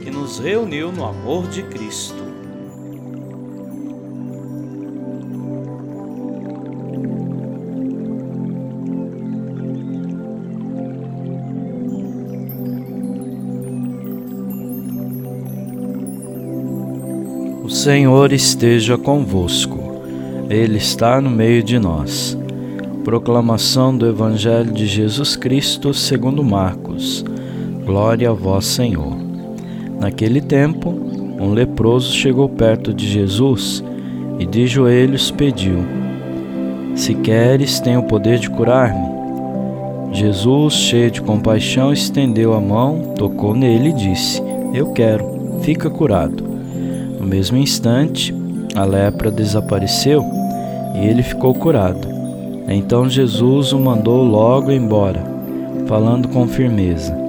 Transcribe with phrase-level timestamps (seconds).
[0.00, 2.30] que nos reuniu no amor de Cristo.
[17.62, 19.78] O Senhor esteja convosco,
[20.48, 22.36] Ele está no meio de nós.
[23.04, 27.24] Proclamação do Evangelho de Jesus Cristo segundo Marcos.
[27.84, 29.19] Glória a vós, Senhor.
[30.00, 30.88] Naquele tempo,
[31.38, 33.84] um leproso chegou perto de Jesus
[34.38, 35.84] e de joelhos pediu:
[36.94, 39.20] Se queres, tem o poder de curar-me.
[40.12, 46.42] Jesus, cheio de compaixão, estendeu a mão, tocou nele e disse: Eu quero, fica curado.
[47.20, 48.34] No mesmo instante,
[48.74, 50.24] a lepra desapareceu
[50.94, 52.08] e ele ficou curado.
[52.66, 55.22] Então Jesus o mandou logo embora,
[55.86, 57.19] falando com firmeza: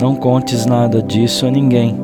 [0.00, 1.94] Não contes nada disso a ninguém.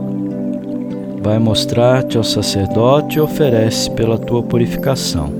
[1.23, 5.33] Vai mostrar-te ao sacerdote e oferece pela tua purificação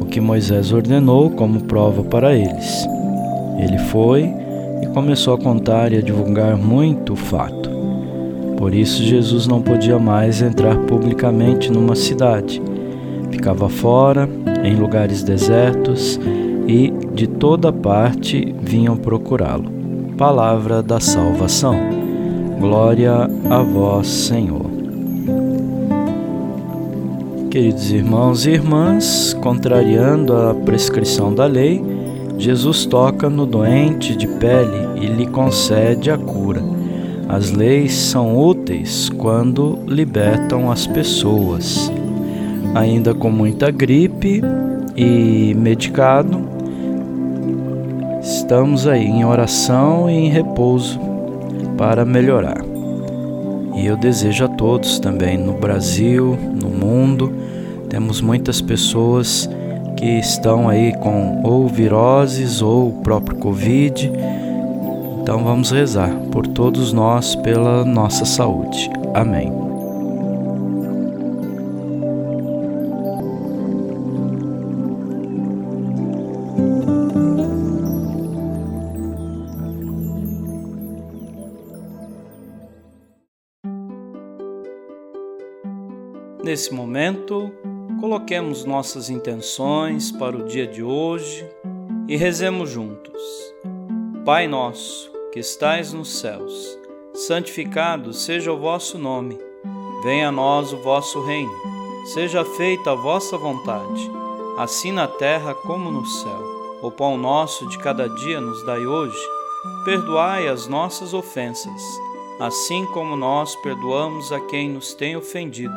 [0.00, 2.88] o que Moisés ordenou como prova para eles.
[3.58, 4.32] Ele foi
[4.82, 7.68] e começou a contar e a divulgar muito o fato.
[8.56, 12.62] Por isso, Jesus não podia mais entrar publicamente numa cidade.
[13.30, 14.26] Ficava fora
[14.64, 16.18] em lugares desertos
[16.66, 19.77] e de toda parte vinham procurá-lo.
[20.18, 21.76] Palavra da salvação.
[22.58, 24.66] Glória a vós, Senhor.
[27.50, 31.82] Queridos irmãos e irmãs, contrariando a prescrição da lei,
[32.36, 36.62] Jesus toca no doente de pele e lhe concede a cura.
[37.28, 41.90] As leis são úteis quando libertam as pessoas
[42.74, 44.42] ainda com muita gripe
[44.96, 46.57] e medicado.
[48.20, 50.98] Estamos aí em oração e em repouso
[51.76, 52.64] para melhorar.
[53.74, 57.32] E eu desejo a todos também no Brasil, no mundo,
[57.88, 59.48] temos muitas pessoas
[59.96, 64.10] que estão aí com ou viroses ou o próprio Covid.
[65.22, 68.90] Então vamos rezar por todos nós pela nossa saúde.
[69.14, 69.67] Amém.
[86.48, 87.52] Nesse momento,
[88.00, 91.46] coloquemos nossas intenções para o dia de hoje
[92.08, 93.22] e rezemos juntos.
[94.24, 96.78] Pai nosso, que estais nos céus,
[97.12, 99.38] santificado seja o vosso nome.
[100.02, 101.52] Venha a nós o vosso reino.
[102.14, 104.10] Seja feita a vossa vontade,
[104.56, 106.42] assim na terra como no céu.
[106.82, 109.20] O pão nosso de cada dia nos dai hoje.
[109.84, 111.82] Perdoai as nossas ofensas,
[112.40, 115.76] assim como nós perdoamos a quem nos tem ofendido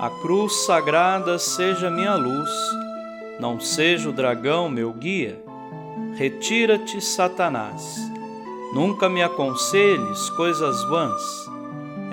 [0.00, 2.48] A cruz sagrada seja minha luz,
[3.38, 5.38] não seja o dragão meu guia.
[6.16, 7.98] Retira-te, Satanás.
[8.72, 11.20] Nunca me aconselhes coisas vãs.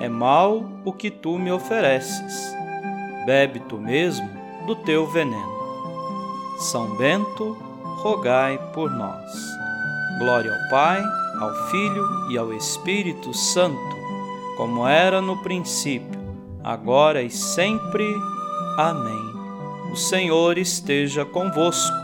[0.00, 2.54] É mal o que tu me ofereces.
[3.24, 4.28] Bebe tu mesmo
[4.66, 5.58] do teu veneno.
[6.58, 7.56] São Bento,
[8.02, 9.32] rogai por nós.
[10.18, 11.02] Glória ao Pai,
[11.40, 13.96] ao Filho e ao Espírito Santo,
[14.58, 16.17] como era no princípio
[16.68, 18.04] agora e sempre.
[18.76, 19.32] Amém.
[19.90, 21.96] O Senhor esteja convosco,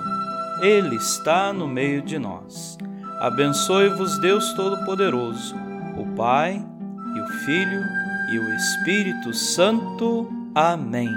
[0.62, 2.78] Ele está no meio de nós.
[3.20, 5.54] Abençoe-vos, Deus Todo-Poderoso,
[5.98, 6.64] o Pai
[7.14, 7.82] e o Filho
[8.32, 10.32] e o Espírito Santo.
[10.54, 11.12] Amém.